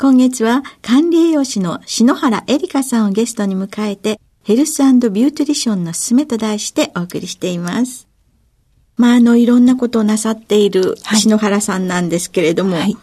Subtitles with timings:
[0.00, 8.08] 今月は管理栄養士の篠原エリカさんをゲストに迎えて、ヘルスビューティリションのすすめと題してお送りしています。
[8.96, 12.96] まあ、あの、いろんなことをなさっている篠原さんなんですけれども、はい、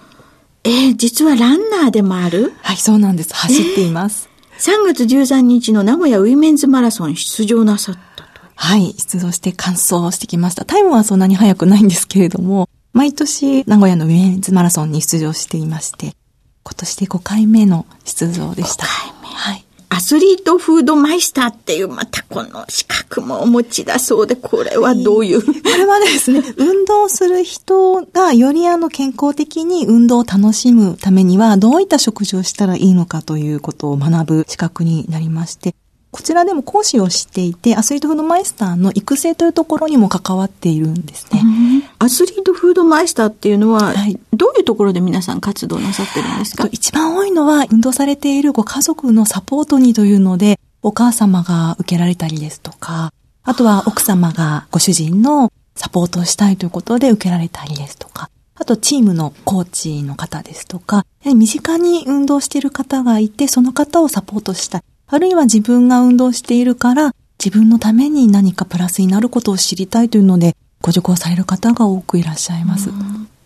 [0.64, 2.54] えー、実はランナーでもある？
[2.64, 3.36] はい、そうなんです。
[3.36, 4.28] 走っています。
[4.54, 8.42] えー、3月13日の名古屋ウィメンズマラソン出場なさったと。
[8.56, 10.66] はい、出場して完走してきました。
[10.66, 16.16] タイムはそんなに速くないんですけれども、毎年名古屋のウィメンズマラソンに出場していまして、
[16.68, 18.86] 今年で5回目の出場でした。
[18.86, 19.28] 5回目。
[19.30, 19.64] はい。
[19.88, 35.74] アスリートフードマイスターっていう、またこの資格もお持ちだそうで、これはどういう、これはですね、 運動する人がよりあの健康的に運動を楽しむためには、どういった食事をしたらいいのかということを学ぶ資格になりまして、
[36.12, 41.42] こちらでも講師をしていて、アスリートフードマイスターの育成というところにも関わっているんですね。
[42.08, 46.70] アスリートフードマイスターっていうのは、はい、どういうところで皆さん活動なさってるんですか？
[46.72, 53.12] 一番多いのは、運動されているご家族のサポートにというので、お母様が受けられたりですとか、
[53.44, 64.82] あとは奥様がご主人のサポートをしたいということで受けられたりですとか、あとチームのコーチの方ですとか、身近に運動している方がいて、その方をサポートしたい。
[65.08, 67.14] あるいは自分が運動しているから、
[67.44, 72.90] 自分のために何かプラスになることを知りたいというので、ご受講される方が多くいらっしゃいます。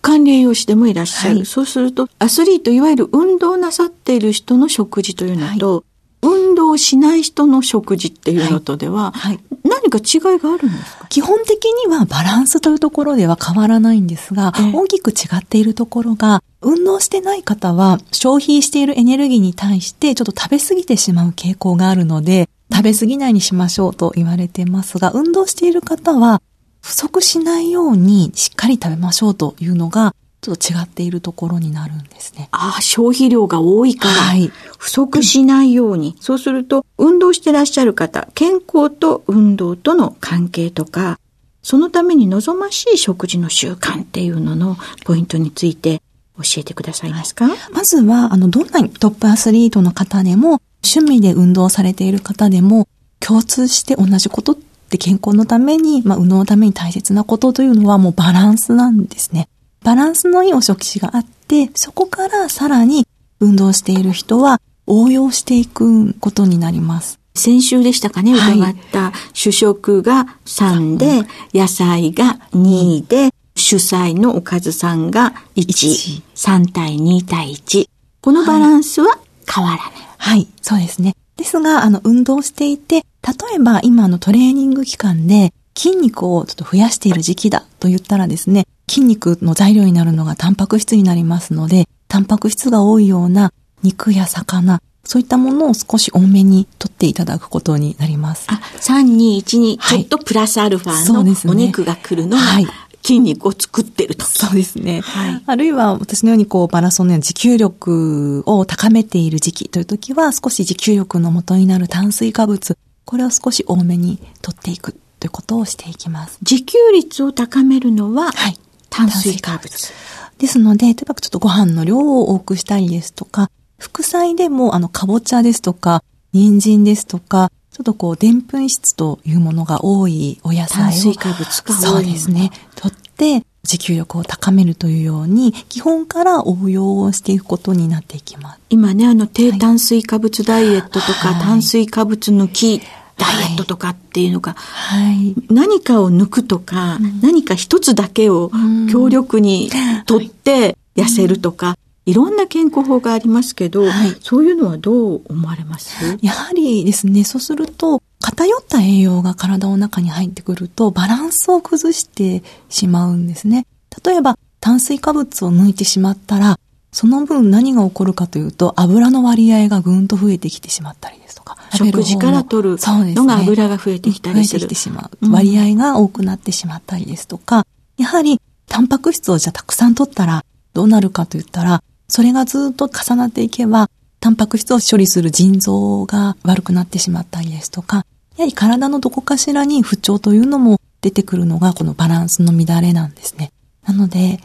[0.01, 1.37] 管理栄養士でもいらっしゃる。
[1.37, 5.83] はい、そうすると、アスリート、いわゆる運動なさっている人の食事というのと、はい。
[6.23, 9.33] 運動しない人の食事っていうのとでは、はい。
[9.33, 11.07] はい、何か違いがあるんですか？
[11.09, 26.41] 基本的にはバランスというところでは変わらないんですが、えー、大きく違っているところが、運動してない方は消費しているエネルギーに対してちょっと食べ過ぎてしまう傾向があるので、食べ過ぎないにしましょうと言われてますが、運動している方は
[26.81, 32.49] 不足しないようにしっかり食べましょうというのがちょっと違っているところになるんですね。
[32.51, 36.17] ああ、消費量が多いから、はい、不足しないように。
[36.19, 41.19] そうすると、運動してらっしゃる方、健康と運動との関係とか、
[41.61, 46.01] そのために望ましい食事の習慣っていうののポイントについて
[46.37, 52.87] 教えてくださいますか、はい、まずは、あの、どんなトップアスリートの方でも、趣味で運動されている方でも、
[53.19, 59.47] 共通して同じことって健康のために、まあ、運動のために大切なことというのはもうバランスなんですね。
[59.83, 63.07] バランスのいいお食事があって、そこからさらに
[63.39, 67.19] 運動している人は応用していくことになります。
[67.33, 71.21] 先週でしたかね、伺った、主食が3で、
[71.53, 77.87] 野菜が2で、主菜のおかずさんが1、3対2対1。
[78.21, 79.17] このバランスは
[79.47, 79.83] 変わらない。
[80.17, 81.15] はい、そうですね。
[81.41, 98.47] ですが、あの、運動していて、例えば今のトレーニング期間で筋肉をちょっと増やしている時期だと言ったらですね、筋肉の材料になるのがタンパク質になりますので、タンパク質が多いような肉や魚、そういったものを少し多めに取っていただくことになります。
[98.51, 101.21] あ、3、2、1にちょっとプラスアルファの
[101.51, 102.67] お肉が来るのが、はい、
[103.03, 104.25] 筋肉を作ってると。
[104.25, 105.01] そうですね。
[105.01, 116.39] はい、あるいは私のようにこうマラソンのように持久力を高めている時期という時は少し持久力の元になる炭水化物、これを少し多めに取っていくということをしていきます。
[116.41, 118.57] 持久率を高めるのは、はい、
[118.89, 119.93] 炭水化物。
[120.37, 126.03] ですので、例えばちょっとご飯の量を多くしたりですとか、副菜でも、あの、かぼちゃですとか、
[126.33, 130.85] 人参ですとか、ちょっとこう、でんぷん質というものが多いお野菜を。
[130.85, 131.81] 炭水化物が多い。
[131.81, 132.51] そうですね。
[132.75, 138.59] とって、持久力を高めるというように、基本から応用をしていくことになっていきます。
[138.69, 142.81] 今ね、あの、低炭水化物ダイエットとか、はい、炭水化物抜き
[143.17, 148.51] ダイエットとかっていうのが、はい、何かを抜くとか、うん、何か一つだけを
[148.91, 149.71] 強力に
[150.05, 156.17] とって痩せるとか、いろんな健康法がありますけど、はい、そういうのはどう思われます？
[156.21, 163.65] やはりですね、そうすると、偏った栄養が体の中に入ってくると、バランスを崩してしまうんですね。
[164.03, 166.59] 例えば、炭水化物を抜いてしまったら、
[166.91, 171.57] その分何が起こるかというと、油の割合がぐんと増えてきてしまったりですとか。
[171.73, 174.59] 食事から取るのが油が増えてきたりする。
[174.61, 175.31] 増えてきてしまう。
[175.31, 177.65] 割合が多くなってしまったりですとか、
[177.97, 180.43] やはり、タンパク質をじゃあたくさん取ったら
[180.73, 188.05] どうなるかと言ったら、それがずっと重なっていけば、タンパク質を処理する腎臓が悪くなってしまったりですとか、
[188.35, 193.53] やはり体のどこかしらに不調というのも出てくるのがこのバランスの乱れなんですね。
[193.87, 194.41] なので、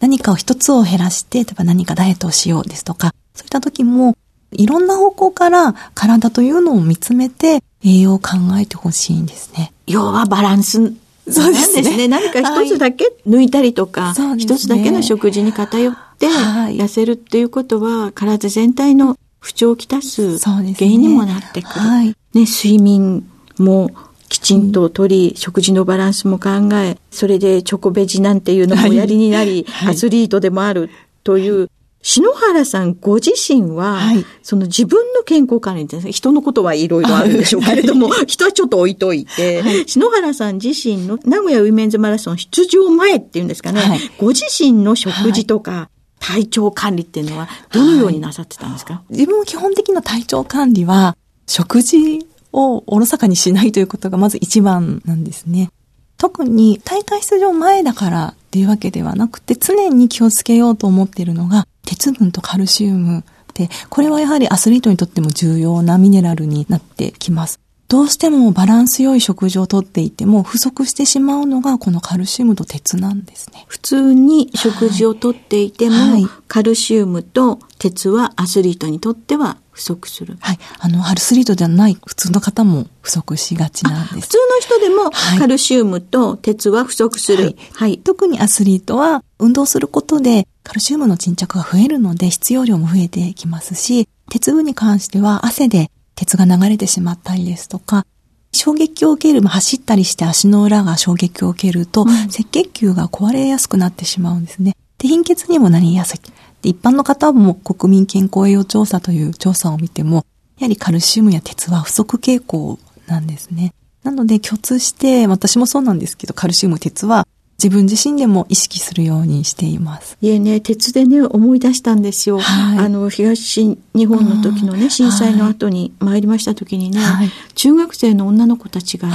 [0.00, 4.14] 何かを一つを減らして、例えば何かダイエットをしようですとか、そういった時も、
[4.52, 9.72] いろんな方向から体というのを見つめて栄養を考えてほしいんですね。
[9.86, 10.92] 要はバランス
[11.28, 11.96] そうですね。
[11.96, 12.08] ね。
[12.08, 21.84] 何か一つだけ抜いたりとか、一、はい、つだけの食事に偏って痩せるっていうことは、体全体の不調をきたす原因にもなってくる。
[21.84, 23.28] ねはい、ね、睡眠
[23.58, 23.90] も
[24.28, 30.90] きちんととり、うん、食事のバランスも考え、それでチョコベジなんていうのもやりになり、はい、アスリートでもある
[31.24, 31.70] という
[32.02, 43.82] 篠原さんご自身は、はい、その自分の健康管理ですね、人のことはいろいろあるんでしょうけれども、はい、人はちょっと置いといて、はい、篠原さん自身の名古屋ウィメンズマラソン出場前っていうんですかね、
[44.18, 45.90] ご自身の食事とか、
[46.20, 51.16] 体調管理っていうのはどのようになさってたんですか、自分は基本的な体調管理は、
[51.46, 55.70] 食事をおろそかにしないということがまず一番なんですね。
[56.18, 63.24] 特に大会出場前だからっていうわけではなくて、常に気をつけようと思っているのが、鉄分とカルシウム
[63.54, 67.58] で、これはやはりアスリートにとっても重要なミネラルになってきます。
[67.88, 73.64] どうしてもバランス良い食事をとっていても不足してしまうのがこのカルシウムと鉄なんですね。
[73.68, 80.38] 普通に食事をとっていても、はい、カルシウムと鉄はアスリートにとっては不足する。
[80.40, 80.58] はい。
[80.78, 84.20] あの、アルスリートではない普通の方も不足しがちなんです。
[84.20, 84.38] 普通
[84.70, 87.44] の人でもカルシウムと鉄は不足する。
[87.44, 87.56] はい。
[87.72, 98.06] はい、特にアスリートは運動することでカルシウムの沈着が増えるので必要量も増えてきますし、鉄分に関しては汗で鉄が流れてしまったりですとか、
[98.52, 104.74] 衝撃を受ける、走ったりして足の裏が衝撃を受けると、うん、赤血球が壊れやすくなってしまうんですね。
[104.96, 106.20] で、貧血にもなりやすい。
[106.62, 110.26] 一般の方も国民健康栄養調査という調査を見ても、
[110.58, 113.72] やはりカルシウムや鉄は不足傾向なんですね。
[114.02, 117.26] なので共通して、私もそうなんですけど、カルシウム、鉄は
[117.58, 120.16] 自分自身でも意識するようにしています。
[120.20, 122.38] いえね、鉄でね、思い出したんですよ。
[122.38, 129.14] はい、あの、東日本の時のね、震災の後に参りました時にね、はい、中学生の女の子たちがね、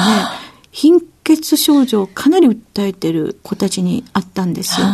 [0.72, 4.88] 貧血症状をかなり訴えてる子たちにあったんですよ。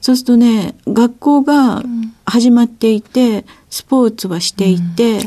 [0.00, 1.82] そうするとね、学校が
[2.24, 5.20] 始まっていて、スポーツはしていて、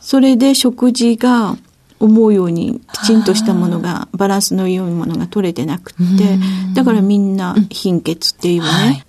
[0.00, 1.56] それで食事が
[2.00, 6.38] 思うようにきちんとしたものが、バランスの良いものが取れてなくって、
[6.74, 9.04] だからみんな貧血っていうね、はい。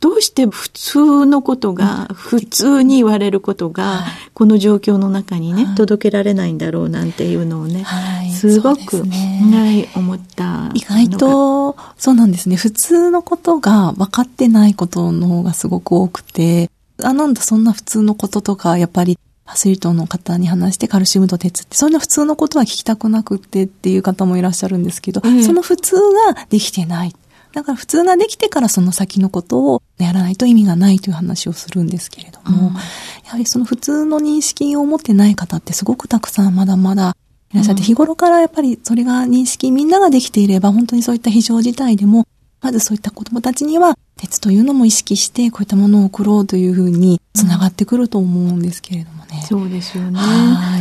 [0.00, 4.04] どうして普通のことが、普通に言われることが、
[4.36, 7.86] この状況の中にね、届けられないんだろうなんていうのをね、
[8.34, 12.56] すごく、ね、思った意外と、そうなんですね。
[12.56, 16.70] 普通のことが分かってないことの方がすごく多くて、
[17.02, 27.14] あ、なんだ、そんな普通のこととか、やっぱり、アスリートの方に話してカルシウムと鉄って、そんな普通のことは聞きたくなくってっていう方もいらっしゃるんですけど、その普通ができてない。
[27.56, 32.80] だから普通ができてからその先のことをやらないと意味がないという話をするんですけれども、うん、や
[33.28, 37.16] はりその普通の認識を持ってない方ってすごくたくさんまだまだ
[37.52, 42.28] いらっしゃって、うん、日頃からやっぱりそれが認識みんなができていれば本当にそういった非常事態でも
[42.60, 49.42] まずそういった子供たちには鉄というのも意識してこういったものを送ろうというふうにつながってくると思うんですけれどもね。
[49.48, 50.20] そうですよね。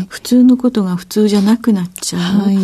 [0.10, 2.22] 普通のことが普通じゃなくなっちゃう。
[2.22, 2.58] はい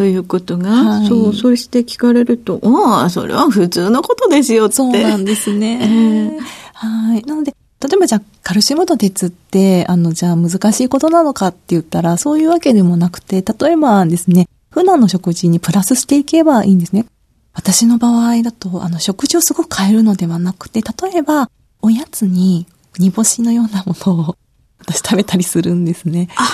[0.00, 4.76] ということが、はい、そう、そして聞かれると、ああ、それは普通のことですよって。
[4.76, 5.78] そうなんですね。
[5.82, 6.40] えー、
[6.72, 7.22] はい。
[7.24, 17.04] なので、例えばじゃあ、カルシウムと鉄って、あの、じゃあ難しいことなのかって言ったら、そういうわけでもなくて、例えばですね、普段の食事にプラスしていけばいいんですね。
[17.52, 21.50] 私の場合だと、あの、食事をすごく変えるのではなくて、例えば、
[21.82, 22.66] おやつに
[22.98, 24.36] 煮干しのようなものを
[24.78, 26.30] 私食べたりするんですね。
[26.36, 26.48] あ、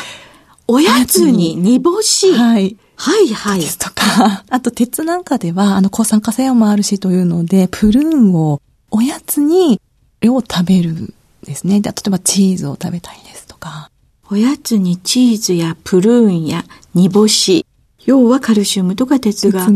[0.66, 2.32] おやつに煮干し。
[2.32, 2.76] はい。
[2.96, 3.60] はいはい。
[3.60, 8.60] ですとか、 あと鉄なんかでは、あの、抗酸化作用もあるしというので、プルーンを
[8.90, 9.80] おやつに
[10.20, 11.80] 量食べるですね。
[11.80, 13.90] で例えばチーズを食べたりですとか。
[14.30, 17.64] おやつにチーズやプルーンや煮干し、
[18.04, 19.68] 要はカルシウムとか鉄が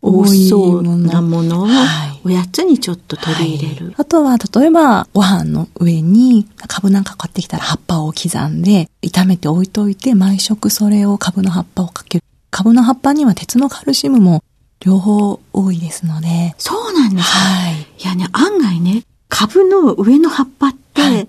[0.00, 3.94] 多そうなものをはいおやつにちょっと取り入れる。
[3.96, 12.24] あとは、例えば、ご飯の上に、株なんか買ってきたら葉っぱを刻んで、炒めて置いといて、毎食それを株の葉っぱをかける。
[12.52, 14.44] 株の葉っぱには鉄のカルシウムも
[14.80, 17.38] 両方多いですので、そうなんですか。
[17.38, 17.80] はい。
[17.98, 21.28] いやね、案外ね、株の上の葉っぱって、はい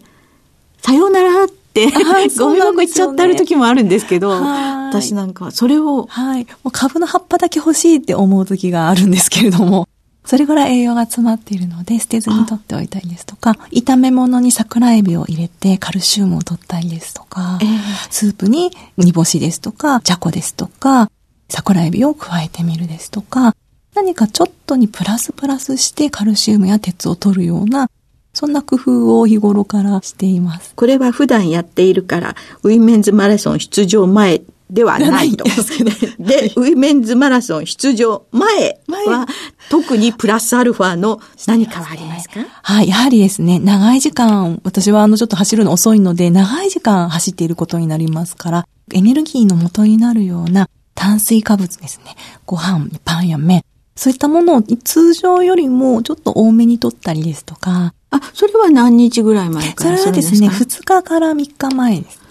[0.79, 6.43] さようならって、はいゴミ箱行っちゃってある時もあるんですけど、はい私なんか、それを、はい。
[6.43, 9.87] もう株の葉っぱだけ欲しいって思う時があるんですけれども、
[10.25, 21.09] それぐらい栄養が詰まっているので、捨てずに取っておいたりですとか、炒め物に桜エビを入れてカルシウムを取ったりですとか、えースープに煮干しですとか、じゃこですとか、
[21.49, 23.55] 桜エビを加えてみるですとか、
[23.95, 27.89] 何かちょっとにプラスプラスしてカルシウムや鉄を取るような、
[28.33, 30.73] そんな工夫を日頃からしています。
[30.75, 34.41] これは普段やっているから、ウィメンズマラソン出場前
[34.73, 35.43] ではないと。
[36.17, 39.27] でウィメンズマラソン出場前前は、
[39.69, 42.39] 特にプラスアルファの何かはありますか？
[42.63, 52.15] はい、やはりですね、長い時間、私はあのちょっと走るの遅いので、長い時間走っていることになりますから、エネルギーの元になるような炭水化物ですね。
[52.45, 53.63] ご飯、パンや麺。
[53.95, 62.22] そういったものを通常よりもちょっと多めに取ったりですとか、あ、それは何日ぐらい前かそられはですね、普2日から3日前ですね。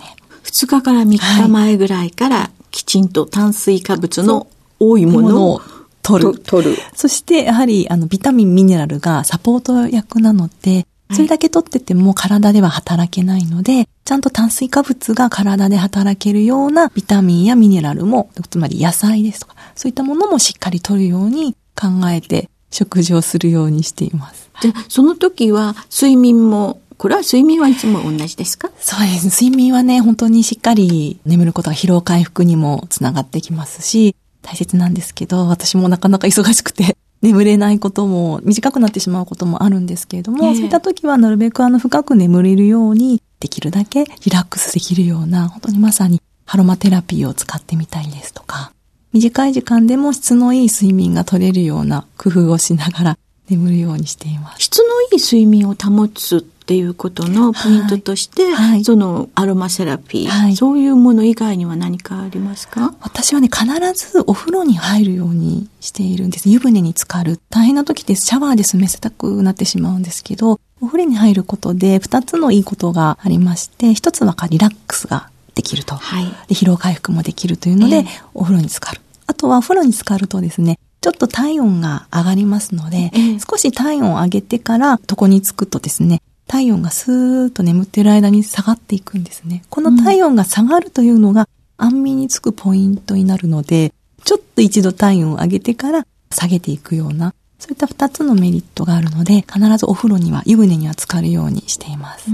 [0.44, 4.46] 2日から3日前ぐらいから、きちんと炭水化物の
[4.78, 5.62] 多いものを
[6.02, 6.38] 取る。
[6.38, 6.76] 取る。
[6.94, 24.50] そして、やはり、あの、ビタミン、ミネラルがサポート役なので、それだけ取ってても体では働けないので、ちゃんと炭水化物が体で働けるようなビタミンやミネラルも、つまり野菜ですとか、そういったものもしっかり取るように考えて食事をするようにしています。
[24.62, 28.70] で、その時は睡眠も、これは睡眠はいつも同じですか？
[28.78, 29.32] そうですね。
[29.32, 48.70] 睡眠はね、本当にしっかり眠ることが疲労回復にもつながってきますし、大切なんですけど、私もなかなか忙しくて、 眠れないことも、短くなってしまうこともあるんですけれども、ええそういった時はなるべくあの深く眠れるように、できるだけリラックスできるような、本当にまさにハロマテラピーを使ってみたりですとか、
[49.12, 53.18] 短い時間でも質のいい睡眠が取れるような工夫をしながら
[53.50, 54.62] 眠るようにしています。
[54.62, 54.84] 質の
[55.16, 62.94] いい睡眠を保つっていうことのポイントとして、はいはいそのアロマセラピー、はいそういうもの以外には何かありますか？
[63.02, 66.48] 私はね、必ずお風呂に入るようにしているんです。
[66.48, 67.38] 湯船に浸かる。
[67.50, 68.24] 大変な時です。
[68.24, 75.94] シャワーで済ませたくなってしまうんですけど、お風呂に入ることで二つのいいことがありまして、一つはリラックスができると。
[75.94, 76.24] はい。
[76.48, 79.02] で疲労回復もできるというので、ええお風呂に浸かる。
[79.26, 89.62] あとはお風呂に浸かるとですね、ちょっと体温が上がりますので、ええ少し体温を上げてから床につくとですね、体温がスーッと眠っている間に下がっていくんですね。
[89.70, 93.92] この体温が下がるというのが安眠につくポイントになるので、
[94.24, 102.30] ちょっと一度体温を上げてから下げていくような、そういった二つのメリットがあるので、必ずお風呂には、湯船には浸かるようにしています。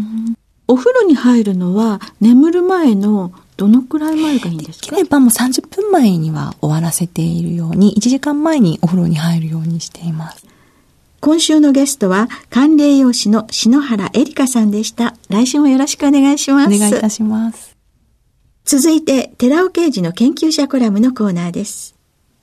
[0.66, 4.90] お風呂に入るのは眠る前のどのくらい前がいいんですか？
[4.90, 10.44] できればもう30分前には終わらせているように、1時間前にお風呂に入るようにしています。
[11.20, 15.16] 今週のゲストは管理栄養士の篠原エリカさんでした。
[15.28, 16.74] 来週もよろしくお願いします。
[16.74, 17.76] お願いいたします。
[18.64, 21.96] 続いて、寺尾刑事の研究者コラムのコーナーです。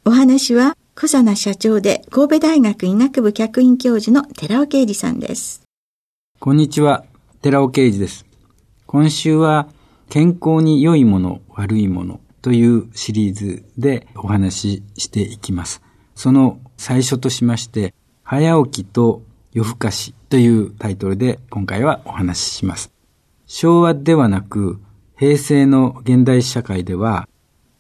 [0.04, 5.62] お話は、小佐奈社長で神戸大学医学部客員教授の寺尾刑事さんです。
[6.40, 7.06] こんにちは、
[7.42, 8.26] 寺尾啓二です。
[8.88, 9.70] 今週は、
[10.10, 15.82] 健康に良いもの、悪いものというシリーズでお話ししていきます。
[16.14, 17.94] その最初としまして、
[18.28, 19.22] 早起きと
[19.54, 22.92] 夜更かしというタイトルで今回はお話しします。
[23.46, 24.80] 昭和ではなく、
[25.16, 27.30] 平成の現代社会では、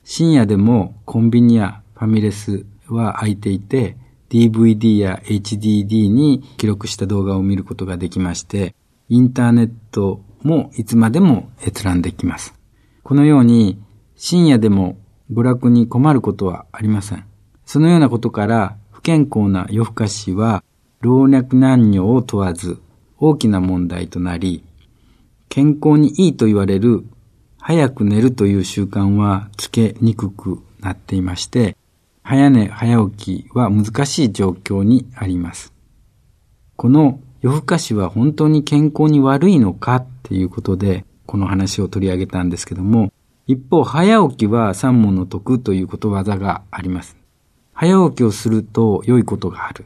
[0.04, 3.98] 深夜でもコンビニやファミレスは空いていて、
[4.30, 8.76] DVD や HDD に記録した動画を見ることができまして、
[9.10, 12.54] インターネットもいつまでも閲覧できます。
[13.02, 13.82] このように
[14.16, 14.96] 深夜でも
[15.32, 17.26] 娯楽に困ることはありません。
[17.66, 20.64] そのようなことから健康な夜更かしは
[21.00, 22.82] 老若男女を問わず
[23.20, 24.64] 大きな問題となり、
[25.48, 27.06] 健康にいいと言われる
[27.60, 31.78] 早く寝るという習慣はつけにくくなっていまして、
[32.24, 35.72] 早寝早起きは難しい状況にあります。
[36.76, 43.14] この夜更かしは本当に健康に悪いのかっていうことで、この話を取り上げたんですけども、
[43.46, 47.25] 一方、早起きは三問の得ということわざがあります。
[47.76, 49.86] 早起きをすると良いことがある。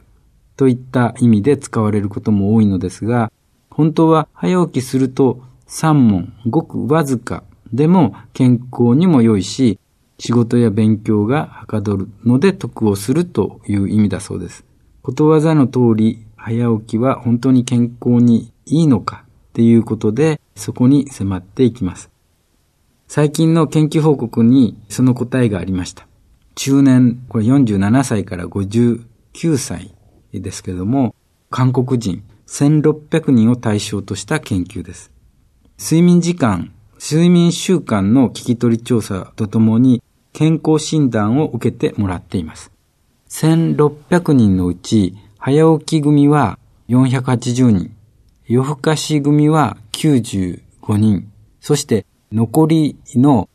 [0.56, 3.32] といった意味で使われることも多いのですが、
[3.68, 7.42] 本当は早起きすると三問、ごくわずか
[7.72, 9.78] でも健康にも良いし、
[10.18, 14.64] 仕事や勉強がはかどるので得をするという意味だそうです。
[15.02, 22.10] ことわざの通り、早起きは本当に健康にいいのかっていうことで、そこに迫っていきます。
[23.08, 26.09] 最近の研究報告にその答えがありました。
[26.54, 29.94] 中年、これ47歳から59歳
[30.32, 31.14] ですけども、
[31.50, 35.10] 韓国人1600人を対象とした研究です。
[35.78, 40.02] 睡眠時間、睡眠習慣の聞き取り調査とともに
[40.32, 42.70] 健康診断を受けてもらっています。
[43.30, 47.96] 1600人のうち、早起き組は480人、
[48.46, 50.60] 夜更かし組は95
[50.96, 53.48] 人、そして残りの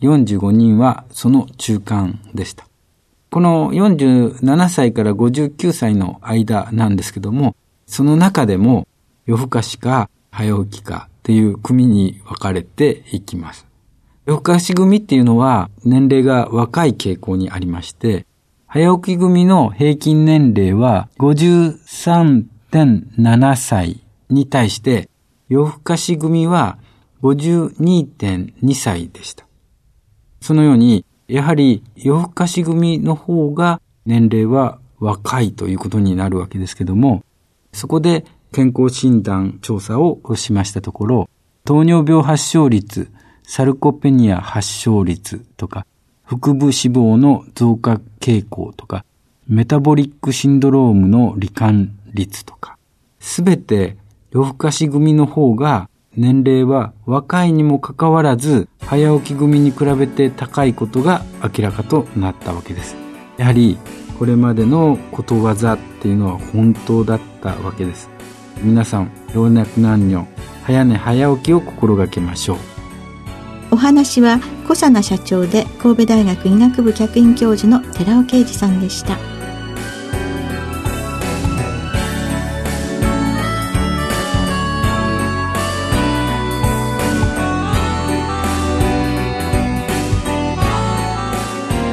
[0.00, 2.66] 45人はその中間でした。
[3.30, 8.86] この47歳から59歳の間なんですけども、その中でも
[9.26, 13.66] 夜更かしか早起きかっていう組に分かれていきます。
[14.24, 18.26] 夜更かし組っていうのは年齢が若い傾向にありまして、
[18.66, 24.00] 早起き組の平均年齢は53.7歳
[24.30, 25.10] に対して、
[25.48, 26.78] 夜更かし組は
[27.22, 29.47] 52.2歳でした。
[30.40, 37.24] そのように、やはり夜更かし組の方が年齢は若いということになるわけですけども、
[37.72, 41.28] そこで健康診断調査をしましたところ、
[41.64, 43.10] 糖尿病発症率、
[43.42, 45.86] サルコペニア発症率とか、
[46.24, 49.04] 腹部脂肪の増加傾向とか、
[49.46, 52.76] メタボリックシンドロームの罹患率とか、
[53.20, 53.96] すべて
[54.30, 62.96] 夜更かし組の方が年齢は若いにもかかわらず早起き組に比べて高いことが明らかとなったわけです。
[63.36, 63.78] やはり
[64.18, 68.10] これまでのことわざっていうのは本当だったわけです。
[68.62, 70.26] 皆さん、老若男女、
[70.64, 72.58] 早寝早起きを心がけましょう。
[73.70, 79.37] お話は小佐奈社長で神戸大学医学部客員教授の寺尾啓二さんでした